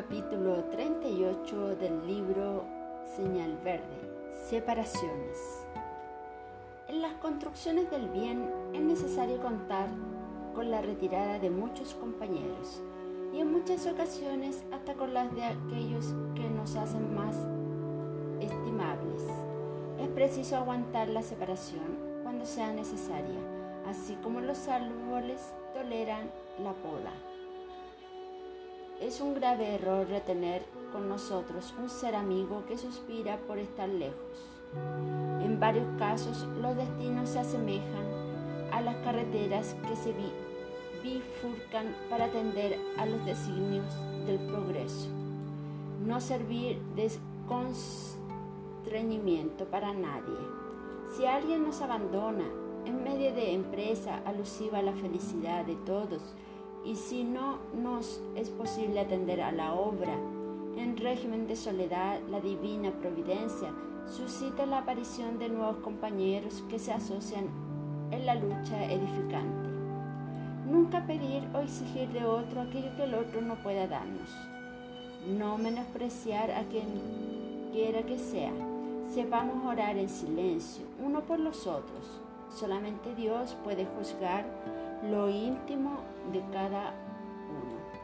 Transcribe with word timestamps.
capítulo 0.00 0.64
38 0.70 1.76
del 1.76 2.06
libro 2.06 2.64
Señal 3.14 3.54
Verde, 3.62 4.00
Separaciones. 4.48 5.66
En 6.88 7.02
las 7.02 7.12
construcciones 7.16 7.90
del 7.90 8.08
bien 8.08 8.50
es 8.72 8.80
necesario 8.80 9.38
contar 9.42 9.88
con 10.54 10.70
la 10.70 10.80
retirada 10.80 11.38
de 11.38 11.50
muchos 11.50 11.92
compañeros 11.92 12.80
y 13.34 13.40
en 13.40 13.52
muchas 13.52 13.86
ocasiones 13.86 14.64
hasta 14.72 14.94
con 14.94 15.12
las 15.12 15.34
de 15.34 15.44
aquellos 15.44 16.14
que 16.34 16.48
nos 16.48 16.76
hacen 16.76 17.14
más 17.14 17.36
estimables. 18.40 19.22
Es 20.00 20.08
preciso 20.08 20.56
aguantar 20.56 21.10
la 21.10 21.22
separación 21.22 21.98
cuando 22.22 22.46
sea 22.46 22.72
necesaria, 22.72 23.40
así 23.86 24.16
como 24.22 24.40
los 24.40 24.66
árboles 24.66 25.52
toleran 25.74 26.30
la 26.58 26.72
poda. 26.72 27.12
Es 29.00 29.20
un 29.22 29.34
grave 29.34 29.76
error 29.76 30.06
retener 30.06 30.62
con 30.92 31.08
nosotros 31.08 31.72
un 31.80 31.88
ser 31.88 32.14
amigo 32.14 32.64
que 32.68 32.76
suspira 32.76 33.38
por 33.46 33.58
estar 33.58 33.88
lejos. 33.88 34.60
En 35.42 35.58
varios 35.58 35.86
casos 35.98 36.46
los 36.60 36.76
destinos 36.76 37.30
se 37.30 37.38
asemejan 37.38 38.04
a 38.70 38.82
las 38.82 38.96
carreteras 38.96 39.74
que 39.88 39.96
se 39.96 40.12
bifurcan 41.02 41.96
para 42.10 42.26
atender 42.26 42.78
a 42.98 43.06
los 43.06 43.24
designios 43.24 43.86
del 44.26 44.38
progreso. 44.40 45.08
No 46.04 46.20
servir 46.20 46.78
de 46.94 47.10
constreñimiento 47.48 49.64
para 49.64 49.94
nadie. 49.94 50.36
Si 51.16 51.24
alguien 51.24 51.64
nos 51.64 51.80
abandona 51.80 52.44
en 52.84 53.02
medio 53.02 53.32
de 53.32 53.54
empresa 53.54 54.20
alusiva 54.26 54.80
a 54.80 54.82
la 54.82 54.92
felicidad 54.92 55.64
de 55.64 55.76
todos, 55.86 56.34
y 56.84 56.96
si 56.96 57.24
no 57.24 57.58
nos 57.74 58.20
es 58.36 58.48
posible 58.48 59.00
atender 59.00 59.42
a 59.42 59.52
la 59.52 59.74
obra, 59.74 60.14
en 60.76 60.96
régimen 60.96 61.46
de 61.46 61.56
soledad, 61.56 62.20
la 62.30 62.40
divina 62.40 62.90
providencia 62.90 63.70
suscita 64.06 64.66
la 64.66 64.78
aparición 64.78 65.38
de 65.38 65.48
nuevos 65.48 65.76
compañeros 65.78 66.64
que 66.70 66.78
se 66.78 66.92
asocian 66.92 67.46
en 68.10 68.26
la 68.26 68.34
lucha 68.34 68.84
edificante. 68.84 69.68
Nunca 70.66 71.06
pedir 71.06 71.42
o 71.54 71.58
exigir 71.58 72.08
de 72.10 72.24
otro 72.24 72.62
aquello 72.62 72.94
que 72.96 73.04
el 73.04 73.14
otro 73.14 73.40
no 73.40 73.56
pueda 73.56 73.86
darnos. 73.86 74.30
No 75.38 75.58
menospreciar 75.58 76.50
a 76.52 76.62
quien 76.64 76.86
quiera 77.72 78.02
que 78.02 78.18
sea. 78.18 78.52
Sepamos 79.12 79.64
orar 79.66 79.96
en 79.96 80.08
silencio, 80.08 80.84
uno 81.04 81.20
por 81.22 81.40
los 81.40 81.66
otros. 81.66 82.20
Solamente 82.54 83.14
Dios 83.14 83.56
puede 83.64 83.84
juzgar 83.84 84.46
lo 85.08 85.28
íntimo 85.28 86.00
de 86.32 86.40
cada 86.52 86.92
uno. 87.48 87.99